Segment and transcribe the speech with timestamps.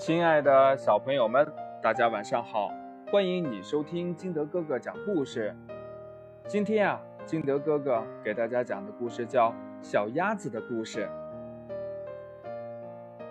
[0.00, 1.46] 亲爱的小朋友们，
[1.82, 2.72] 大家晚上好！
[3.12, 5.54] 欢迎你收听金德哥哥讲故事。
[6.46, 9.50] 今天啊，金德哥哥给大家讲的故事叫
[9.82, 11.06] 《小鸭子的故事》。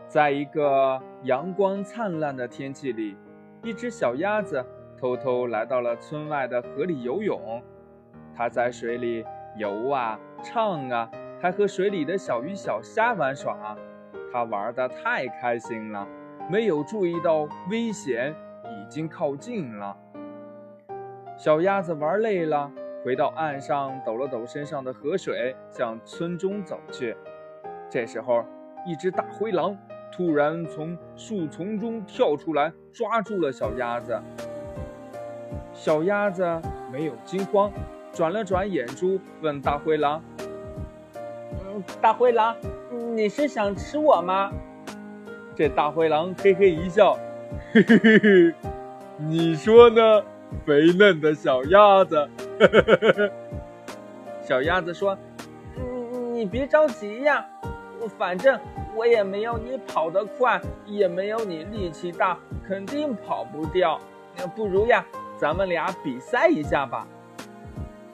[0.07, 3.17] 在一个阳光灿烂的天气里，
[3.63, 4.63] 一只小鸭子
[4.95, 7.63] 偷偷来到了村外的河里游泳。
[8.35, 9.25] 它在水里
[9.57, 11.09] 游啊，唱啊，
[11.41, 13.75] 还和水里的小鱼小虾玩耍。
[14.31, 16.07] 它玩的太开心了。
[16.49, 18.33] 没有注意到危险
[18.65, 19.95] 已经靠近了。
[21.37, 22.71] 小鸭子玩累了，
[23.05, 27.15] 回到岸上，抖了抖身上的河水，向村中走去。
[27.87, 28.43] 这时候，
[28.83, 29.77] 一只大灰狼
[30.11, 34.19] 突然从树丛中跳出来，抓住了小鸭子。
[35.71, 36.43] 小鸭子
[36.91, 37.71] 没有惊慌，
[38.11, 40.19] 转了转眼珠，问大灰狼
[41.63, 42.55] ：“嗯，大灰狼，
[43.13, 44.51] 你是想吃我吗？”
[45.59, 47.19] 这大灰狼嘿嘿一笑，
[47.73, 48.53] 嘿嘿嘿嘿，
[49.17, 50.23] 你说呢，
[50.65, 52.29] 肥嫩的小鸭子？
[54.41, 55.17] 小鸭子说
[55.75, 57.45] ：“嗯你别着急呀，
[58.17, 58.57] 反正
[58.95, 63.99] 我也没有你跑得快，也没有你力气大，肯定跑不掉。
[64.55, 67.05] 不如呀，咱们俩比赛一下吧。”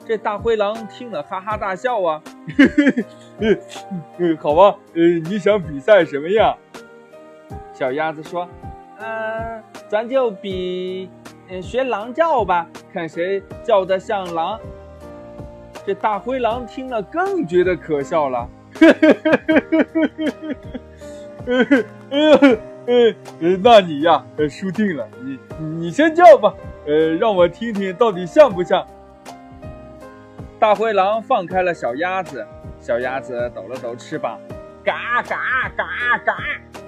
[0.04, 2.20] 这大灰狼听了哈哈大笑啊，
[4.42, 6.56] 好吧，呃，你想比赛什么呀？
[7.78, 8.48] 小鸭子说
[8.98, 11.10] ：“嗯，咱就比，
[11.50, 14.58] 嗯，学狼叫吧，看谁叫得像狼。”
[15.84, 18.48] 这大灰狼听了更觉得可笑了，
[23.62, 26.54] 那你呀，输定了，你你先叫吧，
[26.86, 28.86] 呃，让我听听到底像不像。
[30.58, 32.44] 大灰狼放开了小鸭子，
[32.80, 34.40] 小鸭子抖了抖翅膀，
[34.82, 36.34] 嘎嘎嘎嘎。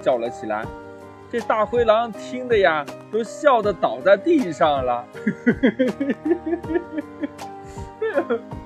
[0.01, 0.65] 叫了起来，
[1.31, 5.05] 这大灰狼听的呀，都笑得倒在地上了。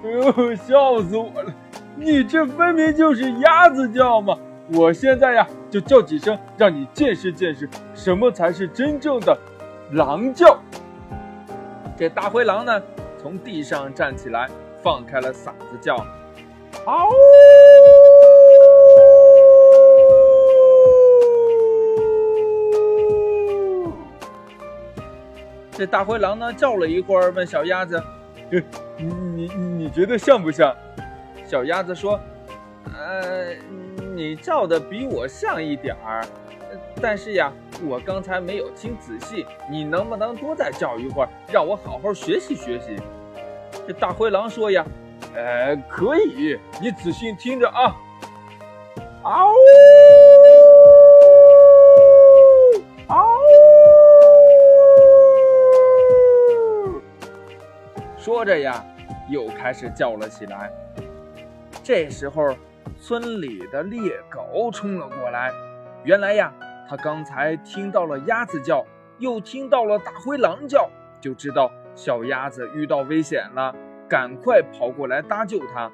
[0.03, 1.53] 哎呦，笑死我了！
[1.96, 4.38] 你这分明就是鸭子叫嘛！
[4.74, 9.38] 我现在呀，就叫几声，让你见识见识什么才是真正的
[9.91, 10.57] 狼叫。
[11.97, 12.81] 这大灰狼呢，
[13.22, 14.50] 从地上站起来，
[14.81, 15.96] 放开了嗓子叫，
[16.86, 17.09] 嗷！
[25.83, 28.01] 这大灰狼呢，叫了一会儿，问小鸭子
[28.97, 29.05] ：“你
[29.35, 30.73] 你你觉得像不像？”
[31.45, 32.17] 小鸭子说
[32.95, 33.53] ：“呃，
[34.16, 36.25] 你叫的比我像一点儿，
[37.01, 37.51] 但是呀，
[37.85, 42.95] 我刚才没有听仔细，你能不能多再叫一会儿，让我好好学习学习？”
[43.85, 44.85] 这大灰狼说：“呀，
[45.35, 47.94] 呃，可以，你仔细听着啊，
[49.23, 49.50] 嗷！”
[58.44, 58.84] 说着呀，
[59.30, 60.70] 又开始叫了起来。
[61.81, 62.54] 这时候，
[63.00, 65.50] 村里的猎狗冲了过来。
[66.04, 66.52] 原来呀，
[66.90, 68.86] 他刚才听到了鸭子叫，
[69.18, 70.90] 又听到了大灰狼叫，
[71.22, 73.74] 就知道小鸭子遇到危险了，
[74.09, 75.90] 赶快跑过来搭救它。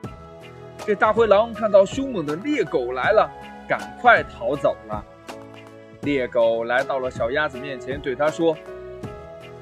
[0.79, 3.29] 这大灰狼看到凶猛的猎狗来了，
[3.67, 5.05] 赶快逃走了。
[6.01, 8.57] 猎狗来到了小鸭子面前，对他说：“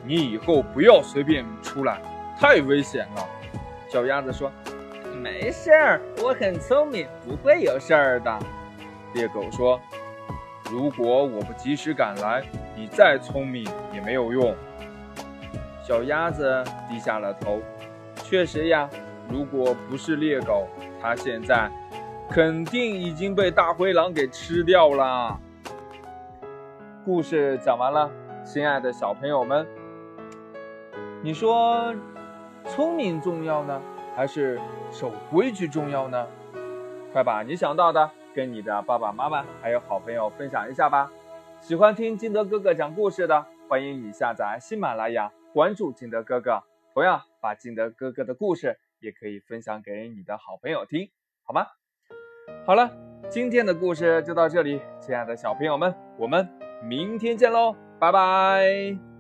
[0.08, 2.00] 你以后不要随便出来。”
[2.40, 3.28] 太危险了，
[3.90, 4.52] 小鸭子说
[5.24, 8.40] ：“没事儿，我很聪明，不会有事儿的。”
[9.16, 9.82] 猎狗说
[10.70, 12.44] ：“如果我不及时赶来，
[12.76, 14.56] 你再聪明也没有用。”
[15.84, 17.60] 小鸭子低下了头。
[18.18, 18.88] 确实呀，
[19.30, 20.68] 如果不是猎狗，
[21.02, 21.72] 它现在
[22.30, 25.40] 肯定已经被大灰狼给吃掉了。
[27.04, 28.12] 故事讲完了，
[28.46, 29.66] 亲爱的小朋友们，
[31.24, 31.96] 你说？
[32.68, 33.82] 聪明重要呢，
[34.16, 34.60] 还是
[34.92, 36.28] 守规矩重要呢？
[37.14, 41.12] 快把你想到的跟你的爸爸妈妈还有好朋友分享一下吧！
[41.60, 46.62] 喜欢听金德哥哥讲故事的，欢迎你下载喜马拉雅，关注金德哥哥。
[46.94, 51.10] 同样，把金德哥哥的故事也可以分享给你的好朋友听，
[51.44, 51.66] 好吗？
[52.66, 52.92] 好了，
[53.30, 56.48] 今天的故事就到这里，亲爱的小朋友们，我们
[56.84, 59.17] 明天见喽，拜拜。